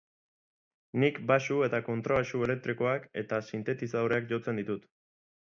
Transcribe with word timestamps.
Nik 1.03 1.19
baxu 1.31 1.57
eta 1.67 1.81
kontrabaxu 1.91 2.43
elektrikoak 2.47 3.07
eta 3.23 3.43
sintetizadoreak 3.51 4.29
jotzen 4.33 4.63
ditut. 4.63 4.91